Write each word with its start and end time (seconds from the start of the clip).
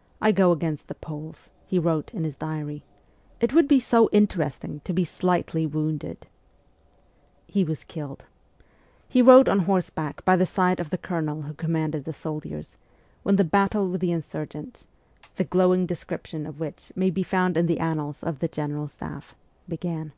'I 0.20 0.30
go 0.30 0.52
against 0.52 0.86
the 0.86 0.94
Poles,' 0.94 1.50
he 1.66 1.80
wrote 1.80 2.14
in 2.14 2.22
his 2.22 2.36
diary;' 2.36 2.84
it 3.40 3.52
would 3.52 3.66
be 3.66 3.80
so 3.80 4.08
interesting 4.12 4.80
to 4.84 4.92
be 4.92 5.04
slightly 5.04 5.66
wounded!' 5.66 6.28
He 7.48 7.64
was 7.64 7.82
killed. 7.82 8.24
He 9.08 9.20
rode 9.20 9.48
on 9.48 9.58
horseback 9.66 10.24
by 10.24 10.36
the 10.36 10.46
side 10.46 10.78
of 10.78 10.90
the 10.90 10.96
Colonel 10.96 11.42
who 11.42 11.54
commanded 11.54 12.04
the 12.04 12.12
soldiers, 12.12 12.76
when' 13.24 13.34
the 13.34 13.42
battle 13.42 13.88
with 13.90 14.00
the 14.00 14.12
insurgents' 14.12 14.86
the 15.38 15.42
glowing 15.42 15.86
description 15.86 16.46
of 16.46 16.60
which 16.60 16.92
may 16.94 17.10
be 17.10 17.24
found 17.24 17.56
in 17.56 17.66
the 17.66 17.80
annals 17.80 18.22
of 18.22 18.38
the 18.38 18.46
General 18.46 18.86
Staff 18.86 19.34
began. 19.68 20.12